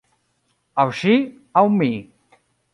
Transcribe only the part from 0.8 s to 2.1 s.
Aŭ ŝi aŭ mi!